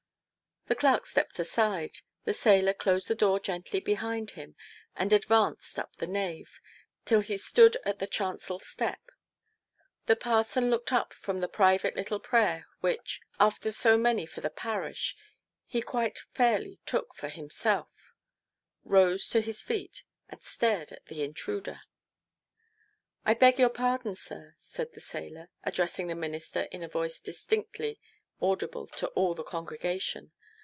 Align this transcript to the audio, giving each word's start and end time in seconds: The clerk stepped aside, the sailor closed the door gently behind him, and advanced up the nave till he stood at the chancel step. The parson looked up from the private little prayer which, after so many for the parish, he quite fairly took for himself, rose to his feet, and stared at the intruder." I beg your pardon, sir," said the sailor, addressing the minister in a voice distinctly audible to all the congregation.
The 0.67 0.75
clerk 0.75 1.05
stepped 1.05 1.37
aside, 1.37 1.99
the 2.23 2.31
sailor 2.31 2.71
closed 2.73 3.09
the 3.09 3.13
door 3.15 3.41
gently 3.41 3.81
behind 3.81 4.31
him, 4.31 4.55
and 4.95 5.11
advanced 5.11 5.77
up 5.77 5.97
the 5.97 6.07
nave 6.07 6.61
till 7.03 7.19
he 7.19 7.35
stood 7.35 7.75
at 7.83 7.99
the 7.99 8.07
chancel 8.07 8.57
step. 8.59 9.01
The 10.05 10.15
parson 10.15 10.69
looked 10.69 10.93
up 10.93 11.11
from 11.13 11.39
the 11.39 11.49
private 11.49 11.97
little 11.97 12.21
prayer 12.21 12.67
which, 12.79 13.19
after 13.37 13.69
so 13.69 13.97
many 13.97 14.25
for 14.25 14.39
the 14.39 14.49
parish, 14.49 15.17
he 15.65 15.81
quite 15.81 16.19
fairly 16.33 16.79
took 16.85 17.15
for 17.15 17.27
himself, 17.27 18.13
rose 18.85 19.27
to 19.31 19.41
his 19.41 19.61
feet, 19.61 20.03
and 20.29 20.41
stared 20.41 20.93
at 20.93 21.05
the 21.07 21.21
intruder." 21.21 21.81
I 23.25 23.33
beg 23.33 23.59
your 23.59 23.69
pardon, 23.69 24.15
sir," 24.15 24.55
said 24.59 24.93
the 24.93 25.01
sailor, 25.01 25.49
addressing 25.65 26.07
the 26.07 26.15
minister 26.15 26.61
in 26.71 26.81
a 26.81 26.87
voice 26.87 27.19
distinctly 27.19 27.99
audible 28.41 28.87
to 28.87 29.07
all 29.09 29.33
the 29.33 29.43
congregation. 29.43 30.31